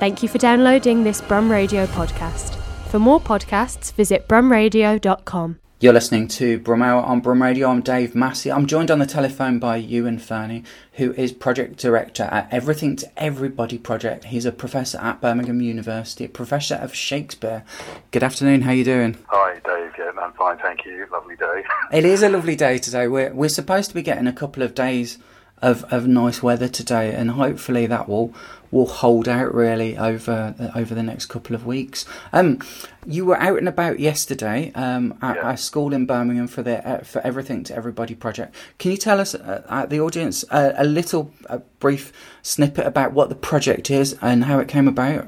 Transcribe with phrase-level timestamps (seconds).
[0.00, 2.56] Thank you for downloading this Brum Radio podcast.
[2.88, 5.58] For more podcasts, visit brumradio.com.
[5.78, 7.68] You're listening to Brum Hour on Brum Radio.
[7.68, 8.50] I'm Dave Massey.
[8.50, 10.64] I'm joined on the telephone by Ewan Fernie,
[10.94, 14.24] who is project director at Everything to Everybody project.
[14.24, 17.62] He's a professor at Birmingham University, a professor of Shakespeare.
[18.10, 18.62] Good afternoon.
[18.62, 19.18] How are you doing?
[19.28, 19.92] Hi, Dave.
[19.98, 21.06] Yeah, I'm fine, thank you.
[21.12, 21.62] Lovely day.
[21.92, 23.06] It is a lovely day today.
[23.06, 25.18] We're we're supposed to be getting a couple of days
[25.62, 28.32] of, of nice weather today, and hopefully that will
[28.70, 32.04] will hold out really over over the next couple of weeks.
[32.32, 32.60] Um,
[33.06, 35.50] you were out and about yesterday um, at Yeah.
[35.52, 38.54] a school in Birmingham for the uh, for Everything to Everybody project.
[38.78, 42.12] Can you tell us, uh, the audience, uh, a little a brief
[42.42, 45.26] snippet about what the project is and how it came about?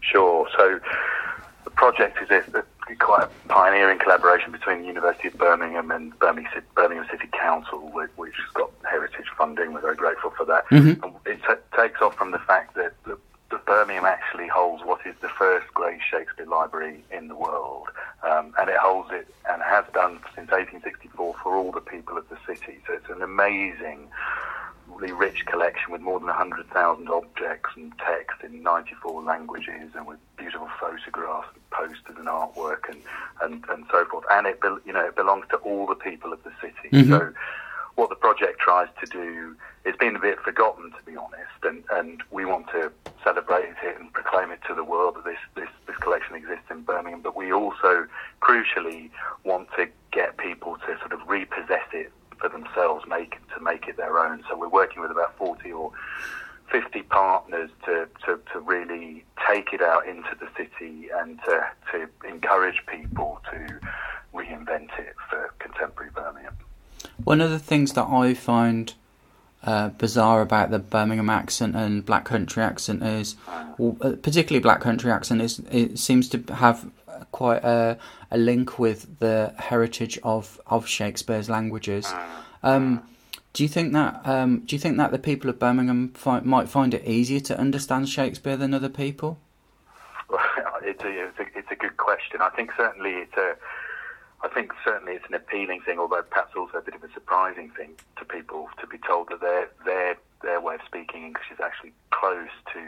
[0.00, 0.48] Sure.
[0.56, 0.80] So
[1.64, 2.64] the project is a
[2.96, 7.78] quite a pioneering collaboration between the University of Birmingham and Birmingham City, Birmingham City Council,
[7.92, 9.72] which, which has got heritage funding.
[9.72, 10.66] We're very grateful for that.
[10.68, 11.02] Mhm.
[11.02, 13.18] And it ta- takes off from the fact that the,
[13.50, 17.88] the Birmingham actually holds what is the first great Shakespeare library in the world,
[18.22, 22.28] um, and it holds it and has done since 1864 for all the people of
[22.28, 22.78] the city.
[22.86, 24.08] So it's an amazing
[25.02, 30.18] really rich collection with more than 100,000 objects and text in 94 languages and with
[30.36, 33.00] beautiful photographs and posters and artwork and,
[33.42, 34.24] and, and so forth.
[34.30, 36.88] And it, you know, it belongs to all the people of the city.
[36.92, 37.08] Mhm.
[37.08, 37.32] So
[37.96, 41.82] what the project tries to do, it's been a bit forgotten to be honest, and,
[41.90, 42.90] and we want to
[43.24, 46.82] celebrate it and proclaim it to the world that this, this, this collection exists in
[46.82, 48.06] Birmingham, but we also
[48.40, 49.10] crucially
[49.44, 53.96] want to get people to sort of repossess it for themselves, make to make it
[53.96, 54.44] their own.
[54.50, 55.92] So we're working with about 40 or
[56.70, 62.08] 50 partners to, to, to really take it out into the city and to, to
[62.28, 63.80] encourage people to
[64.34, 66.56] reinvent it for contemporary Birmingham.
[67.24, 68.94] One of the things that I find
[69.64, 73.36] uh, bizarre about the Birmingham accent and Black Country accent is,
[73.78, 76.90] well, uh, particularly Black Country accent, is it seems to have
[77.30, 77.98] quite a,
[78.30, 82.12] a link with the heritage of, of Shakespeare's languages.
[82.62, 83.02] Um,
[83.52, 86.68] do you think that um, do you think that the people of Birmingham fi- might
[86.68, 89.38] find it easier to understand Shakespeare than other people?
[90.82, 92.40] it's, a, it's, a, it's a good question.
[92.40, 93.54] I think certainly it's a,
[94.42, 97.70] I think certainly it's an appealing thing, although perhaps also a bit of a surprising
[97.70, 101.60] thing to people to be told that their their their way of speaking English is
[101.60, 102.80] actually close to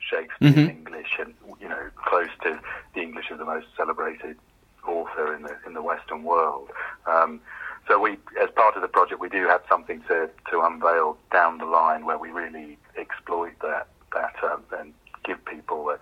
[0.00, 0.68] Shakespeare's Mhm.
[0.70, 2.58] English, and you know, close to
[2.94, 4.38] the English of the most celebrated
[4.86, 6.70] author in the in the Western world.
[7.06, 7.40] Um,
[7.86, 11.58] so we, as part of the project, we do have something to, to unveil down
[11.58, 14.92] the line where we really exploit that that um, and
[15.24, 15.98] give people a,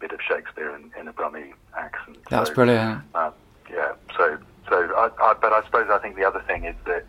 [0.00, 2.18] bit of Shakespeare in, in a Brummie accent.
[2.28, 3.02] That's So, brilliant.
[3.14, 3.32] um,
[3.72, 3.92] yeah.
[4.16, 4.36] So,
[4.68, 7.04] so I, I, but I suppose I think the other thing is that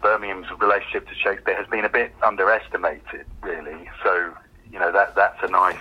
[0.00, 3.90] Birmingham's relationship to Shakespeare has been a bit underestimated, really.
[4.04, 4.32] So,
[4.72, 5.76] you know, that that's a nice,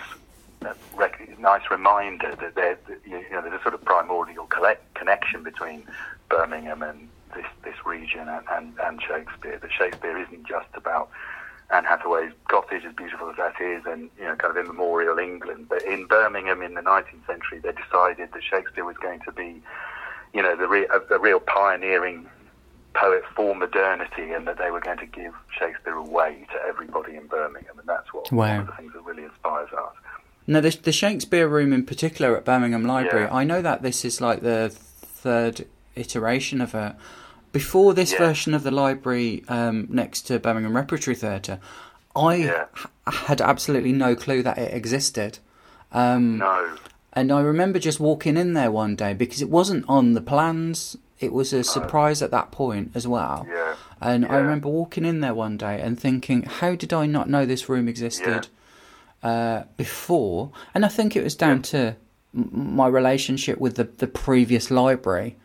[0.96, 5.84] rec- nice reminder that there, you know, there's a sort of primordial collect- connection between
[6.30, 9.58] Birmingham and this this region and, and, and Shakespeare.
[9.58, 11.10] That Shakespeare isn't just about
[11.72, 15.68] Anne Hathaway's cottage, as beautiful as that is, and you know, kind of immemorial England.
[15.70, 19.62] But in Birmingham in the 19th century, they decided that Shakespeare was going to be,
[20.34, 22.28] you know, the re- a, a real pioneering
[22.94, 27.28] poet for modernity, and that they were going to give Shakespeare away to everybody in
[27.28, 28.60] Birmingham, and that's what one Wow.
[28.62, 29.94] of the things that really inspires us.
[30.48, 33.26] No, the, the Shakespeare room in particular at Birmingham Library.
[33.26, 33.34] Yeah.
[33.34, 35.66] I know that this is like the third
[35.96, 36.94] iteration of it.
[37.52, 38.20] Before this Yeah.
[38.20, 41.60] version of the library um, next to Birmingham Repertory Theatre,
[42.16, 42.66] I Yeah.
[43.06, 45.40] had absolutely no clue that it existed.
[45.92, 46.78] Um, No,
[47.14, 50.98] And I remember just walking in there one day because it wasn't on the plans.
[51.22, 53.46] It was a surprise at that point as well.
[53.50, 57.30] yeah, And I remember walking in there one day and thinking, how did I not
[57.30, 58.48] know this room existed
[59.24, 60.52] uh, before?
[60.74, 61.96] And I think it was down to
[62.34, 65.36] my relationship with the, the previous library,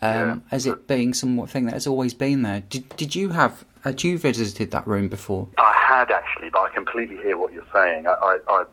[0.00, 0.36] um, Yeah.
[0.50, 2.60] as it being something that has always been there.
[2.68, 5.48] Did, did you have, had you visited that room before?
[5.58, 8.06] I had actually, but I completely hear what you're saying.
[8.06, 8.64] I, I, I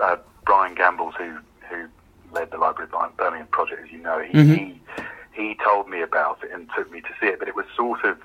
[0.00, 0.16] uh,
[0.46, 1.36] Brian Gambles, who
[1.68, 1.86] who
[2.32, 4.56] led the Library of Birmingham project, as you know, he, Mhm.
[4.56, 4.80] he
[5.38, 8.04] he told me about it and took me to see it, but it was sort
[8.04, 8.18] of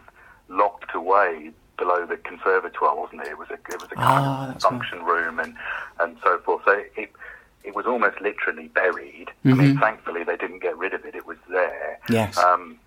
[0.50, 3.28] locked away below the conservatoire, wasn't it?
[3.28, 4.62] It was a it was a kind Ah, of right.
[4.62, 5.56] function room and
[6.00, 6.64] and so forth.
[6.66, 7.12] So it
[7.64, 9.32] it was almost literally buried.
[9.46, 9.58] I Mhm.
[9.58, 11.16] mean, thankfully they didn't get rid of it.
[11.16, 11.98] It was there.
[12.10, 12.38] Yes.
[12.38, 12.78] Um,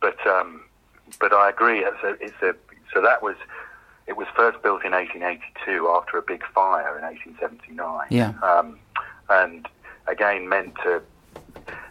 [0.00, 0.62] but um,
[1.20, 1.84] but I agree.
[1.84, 2.54] It's a, it's a
[2.92, 3.36] so that was
[4.06, 8.06] it was first built in 1882 after a big fire in 1879.
[8.10, 8.32] Yeah.
[8.42, 8.78] Um,
[9.28, 9.68] and
[10.06, 11.02] again meant to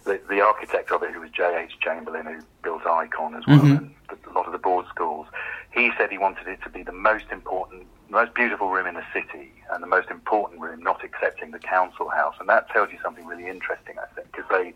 [0.06, 1.78] the, the architect of it, who was J.H.
[1.82, 3.78] Chamberlain, who built Ikon as well, Mhm.
[3.78, 5.28] and the, a lot of the board schools.
[5.72, 9.04] He said he wanted it to be the most important most beautiful room in the
[9.12, 12.36] city and the most important room, not accepting the council house.
[12.40, 14.74] And that tells you something really interesting, I think, because they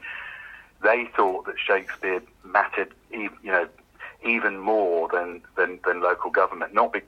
[0.82, 3.68] they thought that Shakespeare mattered, you know,
[4.26, 6.74] even more than than, than local government.
[6.74, 7.02] Not be,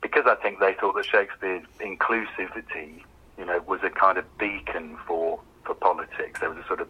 [0.00, 3.02] because I think they thought that Shakespeare's inclusivity,
[3.36, 6.38] you know, was a kind of beacon for for politics.
[6.40, 6.88] There was a sort of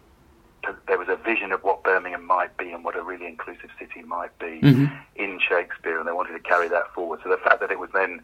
[0.87, 4.01] there was a vision of what Birmingham might be and what a really inclusive city
[4.01, 4.85] might be mm-hmm.
[5.15, 7.19] in Shakespeare, and they wanted to carry that forward.
[7.23, 8.21] So the fact that it was then,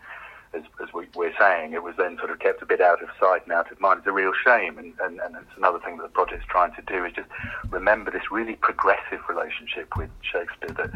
[0.53, 3.09] as, as we, are saying, it was then sort of kept a bit out of
[3.19, 4.77] sight and out of mind is a real shame.
[4.77, 7.29] And, and, and it's another thing that the project's trying to do is just
[7.69, 10.91] remember this really progressive relationship with Shakespeare that,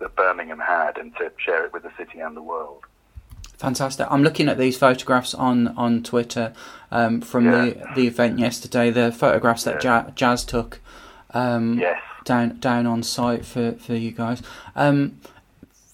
[0.00, 2.84] that Birmingham had and to share it with the city and the world.
[3.56, 4.06] Fantastic.
[4.10, 6.52] I'm looking at these photographs on on Twitter
[6.90, 7.52] um, from yeah.
[7.52, 8.90] the the event yesterday.
[8.90, 10.10] The photographs that yeah.
[10.14, 10.80] Jazz took
[11.30, 12.00] um, yes.
[12.24, 14.42] down down on site for, for you guys.
[14.74, 15.20] Um,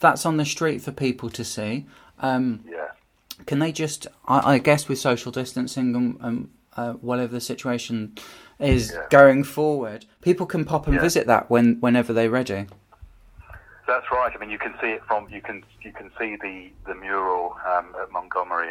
[0.00, 1.86] that's on the street for people to see.
[2.18, 2.88] Um, yeah.
[3.46, 4.06] Can they just?
[4.26, 8.16] I, I guess with social distancing and, and uh, whatever the situation
[8.58, 9.06] is yeah.
[9.10, 12.66] going forward, people can pop and visit that when whenever they're ready.
[13.90, 14.30] That's right.
[14.32, 17.56] I mean, you can see it from you can you can see the the mural
[17.66, 18.68] um, at Montgomery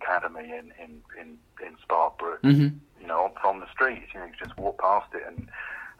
[0.00, 1.36] Academy in in in,
[1.66, 2.40] in Sparkbrook.
[2.42, 2.78] Mm-hmm.
[2.98, 4.04] You know, from the street.
[4.14, 5.46] You know, you just walk past it and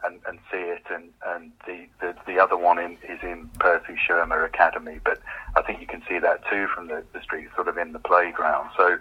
[0.03, 0.83] and, and see it.
[0.91, 4.99] And, and the, the, the other one in, is in Percy Shurmer Academy.
[5.05, 5.21] But
[5.55, 7.99] I think you can see that too from the, the street, sort of in the
[7.99, 8.71] playground.
[8.75, 8.97] So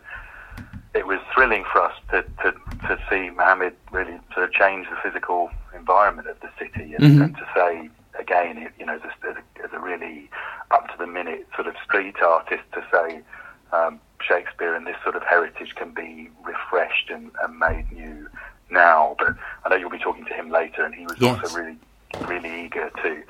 [0.95, 2.53] it was thrilling for us to, to,
[2.89, 7.23] to see Mohammed really sort of change the physical environment of the city and, mm-hmm.
[7.23, 9.37] and to say, again, you know, as
[9.73, 10.29] a really
[10.71, 13.21] up to the minute sort of street artist to say,
[13.73, 18.29] um, Shakespeare and this sort of heritage can be refreshed and, and made new
[18.71, 19.35] now, but
[19.65, 21.39] I know you'll be talking to him later, and he was yes.
[21.43, 21.77] also really,
[22.27, 23.23] really eager to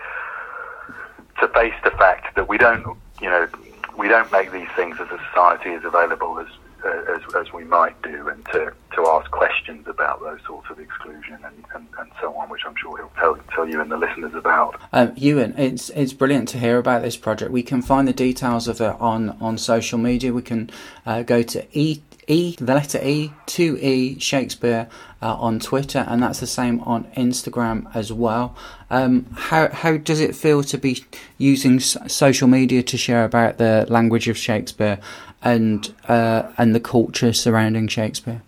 [1.41, 3.49] to face the fact that we don't, you know,
[3.97, 6.47] we don't make these things as a society as available as
[6.85, 10.79] uh, as, as we might do, and to, to ask questions about those sorts of
[10.79, 13.97] exclusion and, and, and so on, which I'm sure he'll tell, tell you and the
[13.97, 14.81] listeners about.
[14.93, 17.50] Um, Ewan, it's it's brilliant to hear about this project.
[17.50, 20.33] We can find the details of it on, on social media.
[20.33, 20.71] We can
[21.06, 24.89] uh, go to e E, the letter E, 2E Shakespeare
[25.21, 28.56] uh, on Twitter, and that's the same on Instagram as well.
[28.91, 31.05] Um, how how does it feel to be
[31.37, 34.99] using social media to share about the language of Shakespeare
[35.43, 38.43] and uh, and the culture surrounding Shakespeare?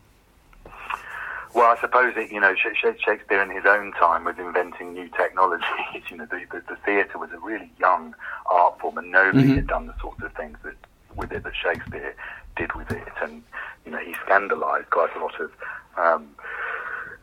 [1.54, 5.68] Well, I suppose it, you know Shakespeare in his own time was inventing new technologies.
[6.10, 8.14] you know, the, the, the theatre was a really young
[8.46, 9.54] art form, and nobody mm-hmm.
[9.54, 10.74] had done the sorts of things that
[11.14, 12.14] with it that Shakespeare
[12.56, 13.42] did with it, and
[13.86, 15.50] you know he scandalised quite a lot of
[15.96, 16.28] um,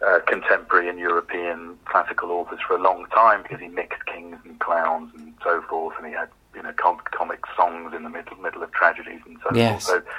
[0.05, 4.59] uh, contemporary and European classical authors for a long time because he mixed kings and
[4.59, 8.37] clowns and so forth, and he had you know com- comic songs in the middle
[8.37, 9.85] middle of tragedies and so yes.
[9.85, 10.05] forth.
[10.05, 10.11] So,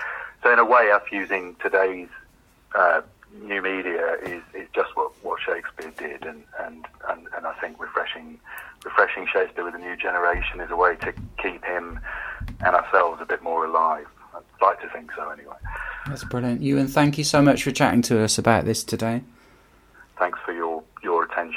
[0.42, 2.08] so in a way, us using today's
[2.74, 3.00] uh,
[3.40, 7.80] new media is, is just what, what Shakespeare did, and, and, and, and I think
[7.80, 8.38] refreshing
[8.84, 12.00] refreshing Shakespeare with a new generation is a way to keep him
[12.64, 14.06] and ourselves a bit more alive.
[14.34, 15.54] I'd like to think so, anyway.
[16.06, 16.88] That's brilliant, Ewan.
[16.88, 19.22] Thank you so much for chatting to us about this today.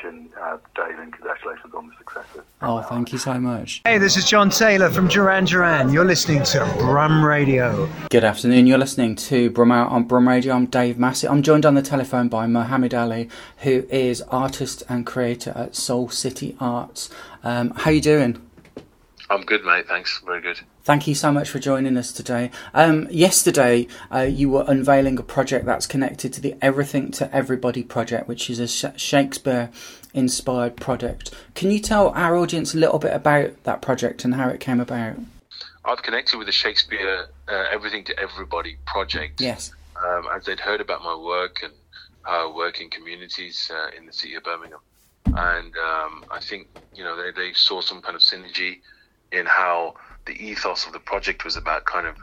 [0.06, 2.26] Thanks for your your attention, uh, Dave, and congratulations on the success.
[2.62, 3.82] Oh, thank you so much.
[3.86, 5.92] Hey, this is John Taylor from Duran Duran.
[5.92, 7.90] You're listening to Brum Radio.
[8.10, 8.68] Good afternoon.
[8.68, 10.54] You're listening to Brum Out on Brum Radio.
[10.54, 11.28] I'm Dave Massey.
[11.28, 16.10] I'm joined on the telephone by Mohammed Ali, who is artist and creator at Soul
[16.10, 17.10] City Arts.
[17.44, 18.42] Um, how you doing?
[19.30, 19.88] I'm good, mate.
[19.88, 20.22] Thanks.
[20.26, 20.60] Very good.
[20.84, 22.52] Thank you so much for joining us today.
[22.74, 27.84] Um, yesterday, uh, you were unveiling a project that's connected to the Everything to Everybody
[27.84, 28.68] project, which is a
[28.98, 29.72] Shakespeare
[30.14, 31.34] inspired project.
[31.56, 34.80] Can you tell our audience a little bit about that project and how it came
[34.80, 35.16] about?
[35.84, 39.42] I've connected with the Shakespeare uh, Everything to Everybody project.
[39.42, 39.72] Yes.
[40.04, 41.74] Um, as they'd heard about my work and
[42.26, 44.80] uh, work in communities uh, in the city of Birmingham.
[45.26, 48.82] And um, I think, you know, they, they saw some kind of synergy
[49.32, 52.18] in how the ethos of the project was about kind of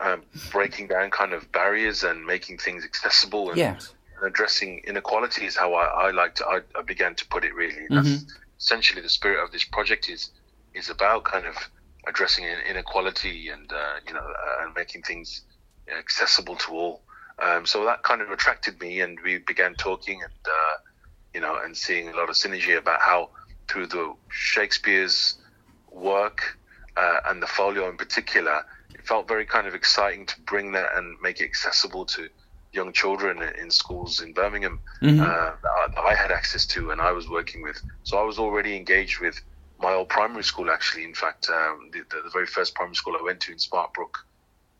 [0.00, 3.92] um, breaking down kind of barriers and making things accessible and, yes.
[4.16, 7.54] and addressing inequality is how I, I like to I, I, began to put it
[7.54, 7.86] really.
[7.90, 8.28] That's mm-hmm.
[8.58, 10.30] essentially the spirit of this project is
[10.74, 11.56] is about kind of
[12.06, 15.42] addressing inequality and uh, you know uh, and making things
[15.96, 17.02] accessible to all.
[17.38, 20.76] Um, so that kind of attracted me, and we began talking and uh,
[21.34, 23.30] you know and seeing a lot of synergy about how
[23.68, 25.36] through the Shakespeare's
[25.90, 26.58] work
[26.96, 30.96] uh, and the folio in particular, it felt very kind of exciting to bring that
[30.96, 32.28] and make it accessible to
[32.72, 35.20] young children in schools in Birmingham mm-hmm.
[35.20, 37.80] uh, that I had access to and I was working with.
[38.04, 39.40] So I was already engaged with
[39.80, 41.04] my old primary school, actually.
[41.04, 44.14] In fact, um, the, the, the, very first primary school I went to in Sparkbrook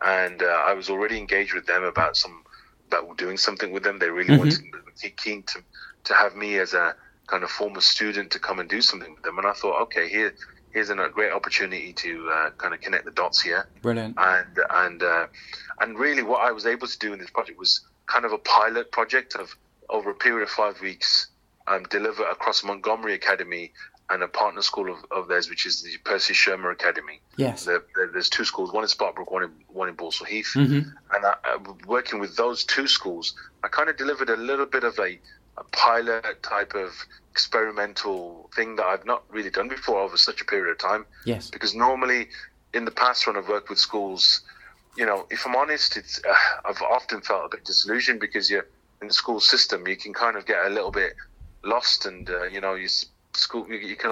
[0.02, 2.45] and uh, I was already engaged with them about some
[2.88, 3.99] about doing something with them.
[3.99, 4.38] They really Mhm.
[4.38, 5.62] wanted keen to
[6.05, 9.23] to have me as a kind of former student to come and do something with
[9.23, 10.35] them, and I thought, okay, here
[10.73, 14.15] here's a great opportunity to uh, kind of connect the dots here Brilliant.
[14.19, 15.27] and and uh,
[15.81, 18.39] and really what I was able to do in this project was kind of a
[18.39, 19.55] pilot project of
[19.89, 21.29] over a period of five weeks
[21.67, 23.73] um, deliver across Montgomery Academy
[24.09, 27.21] and a partner school of, of theirs, which is the Percy Shurmer Academy.
[27.37, 27.65] Yes.
[27.65, 30.93] There, there- there's two schools, one in Sparkbrook, one in one in Balsall Heath, Mhm.
[31.15, 34.83] and I, I, working with those two schools, I kind of delivered a little bit
[34.83, 35.21] of a,
[35.59, 36.91] a pilot type of
[37.31, 41.51] experimental thing that I've not really done before over such a period of time Yes.
[41.51, 42.29] because normally
[42.73, 44.43] in the past when I've worked with schools,
[44.97, 46.35] you know, if I'm honest, it's uh,
[46.69, 48.67] I've often felt a bit disillusioned because you're
[49.03, 51.15] in the school system, you can kind of get a little bit
[51.65, 52.89] lost, and uh, you know, you
[53.35, 54.11] school you, you can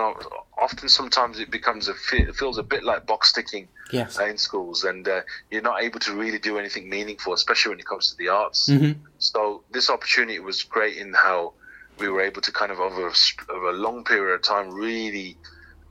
[0.56, 4.18] often sometimes it becomes a it feels a bit like box ticking Yes.
[4.18, 7.80] uh, in schools, and uh, you're not able to really do anything meaningful, especially when
[7.80, 8.68] it comes to the arts.
[8.68, 8.96] Mhm.
[9.18, 11.54] So this opportunity was great in how
[12.00, 13.12] we were able to kind of over a,
[13.50, 15.36] over a long period of time really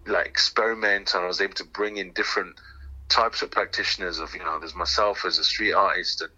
[0.06, 2.56] like experiment, and I was able to bring in different
[3.10, 4.20] types of practitioners.
[4.20, 6.32] Of you know, there's myself as a street artist, and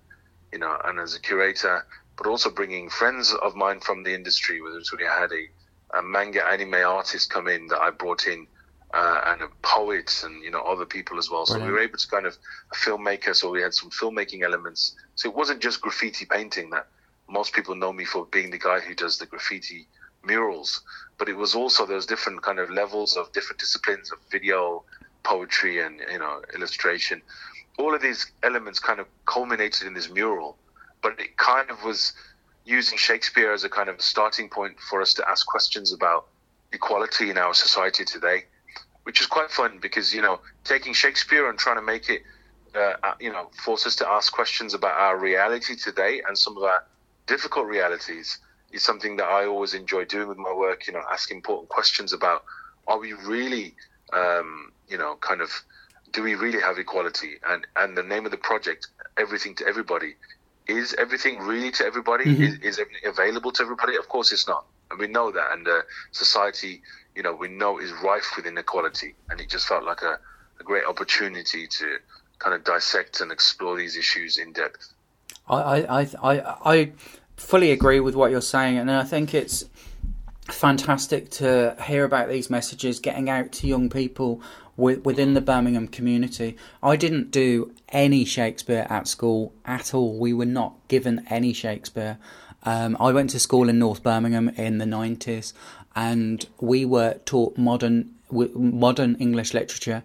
[0.51, 1.85] you know, and as a curator,
[2.17, 4.61] but also bringing friends of mine from the industry.
[4.61, 8.47] Whether it's we had a, a manga anime artist come in that I brought in.
[8.91, 11.45] Uh, and a poet and you know other people as well.
[11.45, 12.35] So we were able to kind of
[12.71, 13.35] a filmmaker.
[13.35, 14.95] So we had some filmmaking elements.
[15.13, 16.87] So it wasn't just graffiti painting that
[17.29, 19.87] most people know me for being the guy who does the graffiti
[20.23, 20.81] murals,
[21.17, 24.83] but it was also those different kind of levels of different disciplines of video,
[25.23, 27.21] poetry, and you know illustration.
[27.77, 30.57] All of these elements kind of culminated in this mural,
[31.01, 32.13] but it kind of was
[32.65, 36.27] using Shakespeare as a kind of starting point for us to ask questions about
[36.71, 38.43] equality in our society today,
[39.03, 42.23] which is quite fun because you know taking Shakespeare and trying to make it,
[42.75, 46.57] uh, uh, you know, force us to ask questions about our reality today and some
[46.57, 46.83] of our
[47.29, 48.27] difficult realities
[48.71, 50.79] is something that I always enjoy doing with my work.
[50.87, 52.43] You know, asking important questions about
[52.87, 53.67] are we really,
[54.21, 55.49] um, you know, kind of
[56.11, 57.31] do we really have equality?
[57.51, 58.81] And and the name of the project,
[59.23, 60.11] everything to everybody,
[60.67, 62.25] is everything really to everybody?
[62.25, 62.41] Mhm.
[62.47, 63.95] Is, is everything available to everybody?
[64.03, 65.47] Of course, it's not, and we know that.
[65.53, 65.81] And uh,
[66.11, 66.73] society,
[67.15, 70.13] you know, we know is rife with inequality, and it just felt like a,
[70.61, 71.87] a great opportunity to
[72.43, 74.93] kind of dissect and explore these issues in depth.
[75.49, 76.91] I, I, I, I
[77.37, 79.65] fully agree with what you're saying, and I think it's
[80.51, 84.41] fantastic to hear about these messages getting out to young people
[84.77, 86.57] wi- within the Birmingham community.
[86.81, 90.17] I didn't do any Shakespeare at school at all.
[90.17, 92.17] We were not given any Shakespeare.
[92.63, 95.53] Um, I went to school in North Birmingham in the 90s,
[95.95, 100.03] and we were taught modern modern English literature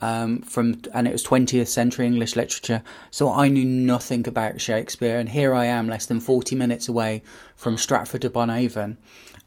[0.00, 2.82] um, from, and it was 20th century English literature.
[3.10, 7.22] So I knew nothing about Shakespeare, and here I am, less than 40 minutes away
[7.56, 8.96] from Stratford upon Avon,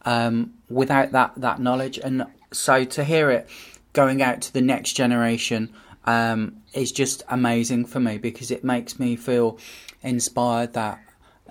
[0.06, 2.00] um, without that that knowledge.
[2.00, 3.50] And so to hear it
[3.94, 5.74] going out to the next generation
[6.06, 9.58] um, is just amazing for me because it makes me feel
[10.02, 11.00] inspired that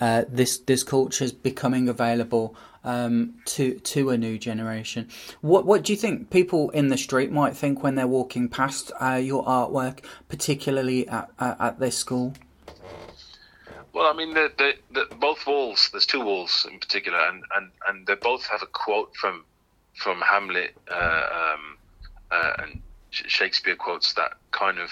[0.00, 2.54] uh, this this culture is becoming available
[2.86, 5.08] um, to to a new generation.
[5.42, 8.92] What what do you think people in the street might think when they're walking past
[9.00, 12.32] uh, your artwork, particularly at, at at this school?
[13.92, 15.88] Well, I mean, the, the, the, both walls.
[15.90, 19.44] There's two walls in particular, and, and, and they both have a quote from
[19.94, 21.78] from Hamlet uh, um,
[22.30, 24.90] uh, and Shakespeare quotes that kind of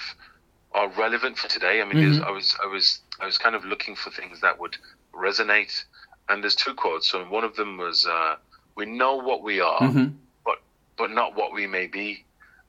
[0.71, 1.81] are relevant for today.
[1.81, 4.59] I mean, there's I was I was I was kind of looking for things that
[4.59, 4.75] would
[5.13, 5.83] resonate,
[6.29, 7.09] and there's two quotes.
[7.09, 8.37] So one of them was, uh,
[8.75, 10.13] "We know what we are, Mhm.
[10.45, 10.57] but
[10.97, 12.25] but not what we may be."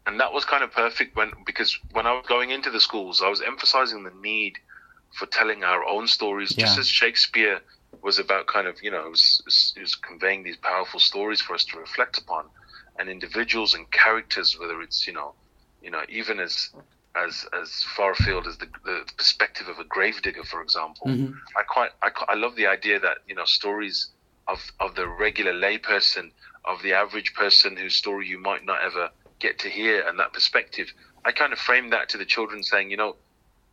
[0.06, 3.22] And that was kind of perfect when because when I was going into the schools,
[3.22, 4.58] I was emphasizing the need
[5.18, 7.60] for telling our own stories, just as Shakespeare
[8.02, 11.54] was about kind of you know it was, it was conveying these powerful stories for
[11.54, 12.44] us to reflect upon,
[12.98, 15.34] and individuals and characters, whether it's you know,
[15.82, 16.70] you know even as
[17.16, 21.06] as as far afield as the, the perspective of a gravedigger, for example.
[21.08, 21.34] Mhm.
[21.56, 24.10] I quite I, I love the idea that you know stories
[24.48, 26.32] of of the regular layperson,
[26.64, 30.32] of the average person whose story you might not ever get to hear, and that
[30.32, 30.92] perspective.
[31.24, 33.16] I kind of frame that to the children, saying, you know,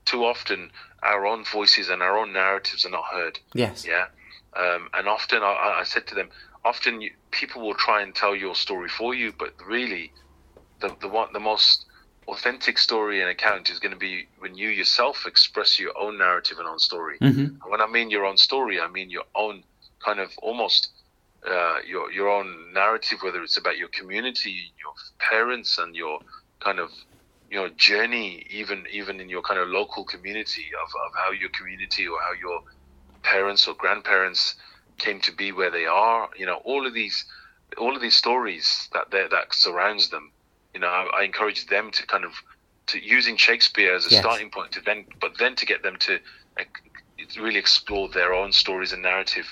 [0.05, 0.71] too often
[1.03, 3.39] our own voices and our own narratives are not heard.
[3.53, 3.85] Yes.
[3.85, 4.07] Yeah,
[4.55, 6.29] um, and often I- I, I said to them,
[6.65, 10.13] often you, people will try and tell your story for you, but really,
[10.81, 11.85] the the one the most
[12.27, 16.59] authentic story and account is going to be when you yourself express your own narrative
[16.59, 17.19] and own story.
[17.19, 19.63] hmm And when I mean your own story, I mean your own
[20.03, 20.89] kind of almost
[21.47, 24.93] uh, your your own narrative, whether it's about your community, your
[25.29, 26.19] parents, and your
[26.63, 26.91] kind of
[27.49, 31.49] you know journey even even in your kind of local community of, of how your
[31.57, 32.59] community or how your
[33.23, 34.55] parents or grandparents
[34.99, 37.25] came to be where they are you know all of these
[37.77, 40.32] all of these stories that that surrounds them
[40.73, 42.31] you know I, I, encourage them to kind of
[42.87, 44.21] to using shakespeare as a yes.
[44.21, 46.19] starting point to then but then to get them to
[46.59, 46.63] uh,
[47.39, 49.45] really explore their own stories and narrative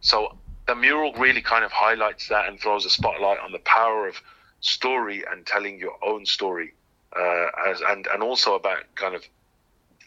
[0.00, 4.08] so the mural really kind of highlights that and throws a spotlight on the power
[4.08, 4.20] of
[4.60, 6.74] story and telling your own story,
[7.16, 9.22] uh, as and and also about kind of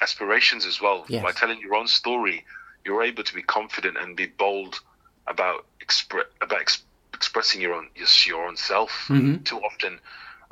[0.01, 1.05] aspirations as well.
[1.07, 1.23] Yes.
[1.23, 2.45] By telling your own story,
[2.85, 4.79] you're able to be confident and be bold
[5.27, 6.83] about expre- about ex-
[7.13, 8.91] expressing your own your, your own self.
[9.09, 9.43] Mm-hmm.
[9.43, 9.99] Too often,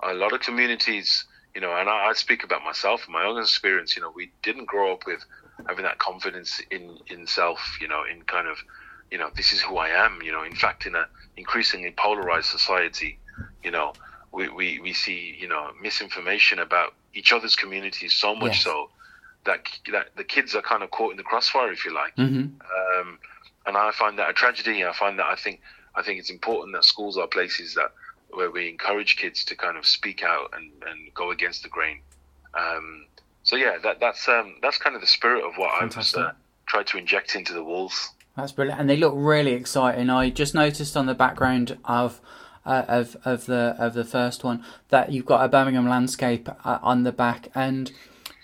[0.04, 3.96] a lot of communities, you know, and I, I speak about myself, my own experience.
[3.96, 5.26] You know, we didn't grow up with
[5.68, 7.78] having that confidence in in self.
[7.80, 8.58] You know, in kind of
[9.12, 10.22] you know, this is who I am.
[10.24, 13.20] You know, in fact, in a increasingly polarized society,
[13.64, 13.94] you know,
[14.32, 18.64] we, we, we see, you know, misinformation about each other's communities so much yes.
[18.64, 18.90] so
[19.46, 22.16] that that the kids are kind of caught in the crossfire, if you like.
[22.16, 23.00] Mm-hmm.
[23.00, 23.20] Um,
[23.66, 24.86] and I find that a tragedy.
[24.86, 25.62] I find that I think
[25.96, 27.92] I think it's important that schools are places that
[28.32, 32.02] where we encourage kids to kind of speak out and, and go against the grain.
[32.54, 33.06] Um,
[33.44, 36.20] so yeah, that that's um, that's kind of the spirit of what Fantastic.
[36.20, 36.32] I've uh,
[36.66, 38.12] tried to inject into the walls.
[38.36, 40.10] That's brilliant, and they look really exciting.
[40.10, 42.20] I just noticed on the background of
[42.66, 46.80] uh, of of the of the first one that you've got a Birmingham landscape uh,
[46.82, 47.92] on the back, and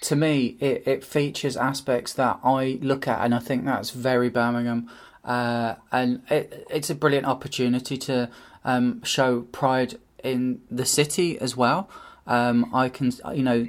[0.01, 4.29] to me, it, it features aspects that I look at, and I think that's very
[4.29, 4.89] Birmingham,
[5.23, 8.29] uh, and it, it's a brilliant opportunity to
[8.63, 11.89] um, show pride in the city as well.
[12.27, 13.67] Um, I can, you know,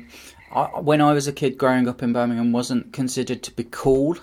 [0.54, 4.16] I, when I was a kid growing up in Birmingham, wasn't considered to be cool.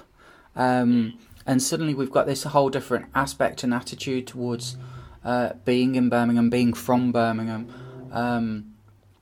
[0.55, 4.77] Um, and suddenly we've got this whole different aspect and attitude towards
[5.23, 7.67] uh, being in Birmingham, being from Birmingham.
[8.11, 8.68] Um,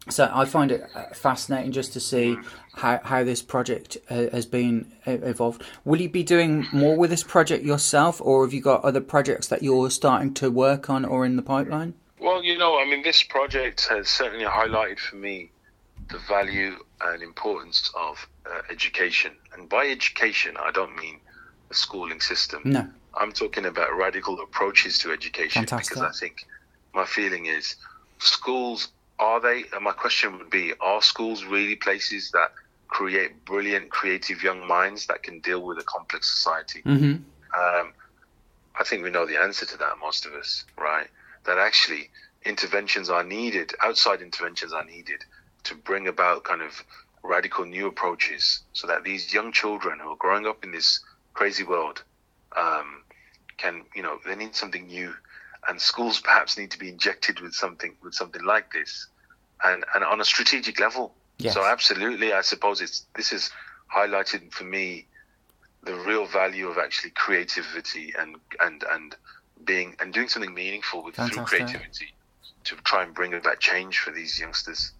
[0.09, 2.37] so I find it uh, fascinating just to see
[2.75, 5.63] how, how this project uh, has been evolved.
[5.85, 9.47] Will you be doing more with this project yourself, or have you got other projects
[9.47, 11.93] that you're starting to work on or in the pipeline?
[12.19, 15.51] Well, you know, I mean, this project has certainly highlighted for me
[16.09, 19.33] the value and importance of uh, education.
[19.53, 21.19] And by education, I don't mean
[21.69, 22.61] the schooling system.
[22.65, 22.87] No.
[23.19, 25.95] I'm talking about radical approaches to education Fantastic.
[25.95, 26.45] because I think
[26.93, 27.75] my feeling is
[28.19, 32.51] schools are they and my question would be are schools really places that
[32.87, 36.81] create brilliant creative young minds that can deal with a complex society?
[36.85, 37.13] Mm-hmm.
[37.59, 37.93] um,
[38.79, 41.07] i think we know the answer to that most of us right?
[41.45, 42.09] That actually
[42.45, 45.23] interventions are needed outside interventions are needed
[45.63, 46.83] to bring about kind of
[47.23, 51.01] radical new approaches so that these young children who are growing up in this
[51.33, 52.03] crazy world
[52.55, 53.03] um,
[53.57, 55.13] can you know they need something new
[55.67, 59.07] and schools perhaps need to be injected with something with something like this
[59.63, 61.13] and and on a strategic level.
[61.39, 61.53] Yes.
[61.53, 63.51] so absolutely i suppose it's this is
[63.95, 65.05] highlighted for me
[65.83, 69.15] the real value of actually creativity and and and
[69.63, 72.15] being and doing something meaningful with through creativity
[72.63, 74.93] to try and bring about change for these youngsters.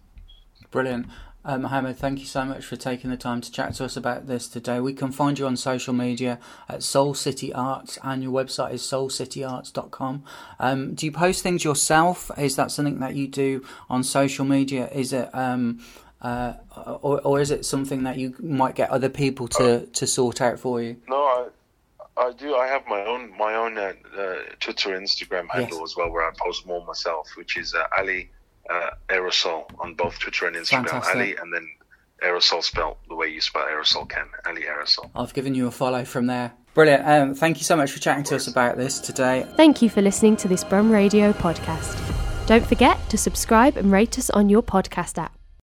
[0.70, 1.06] Brilliant
[1.48, 4.26] uh, Mohammed, thank you so much for taking the time to chat to us about
[4.26, 4.80] this today.
[4.80, 8.82] We can find you on social media at Soul City Arts, and your website is
[8.82, 10.24] soulcityarts.com.
[10.60, 12.30] Um, do you post things yourself?
[12.36, 14.90] Is that something that you do on social media?
[14.92, 15.80] Is it, um,
[16.20, 16.52] uh,
[17.00, 20.58] or, or is it something that you might get other people to, to sort out
[20.58, 21.00] for you?
[21.08, 21.46] No, I,
[22.18, 22.56] I do.
[22.56, 25.92] I have my own my own uh, uh, Twitter, Instagram handle yes.
[25.92, 28.28] as well, where I post more myself, which is uh, Ali
[28.68, 30.88] uh, aerosol on both Twitter and Instagram.
[30.88, 31.14] Fantastic.
[31.14, 31.68] Ali, and then
[32.22, 34.26] aerosol spelled the way you spell aerosol can.
[34.46, 35.10] Ali aerosol.
[35.14, 36.52] I've given you a follow from there.
[36.74, 37.06] Brilliant.
[37.06, 39.46] Um, thank you so much for chatting to us about this today.
[39.56, 41.96] Thank you for listening to this Brum Radio podcast.
[42.46, 45.37] Don't forget to subscribe and rate us on your podcast app.